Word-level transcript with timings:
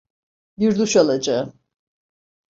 Bir 0.59 0.75
duş 0.79 0.95
alacağım. 0.95 1.59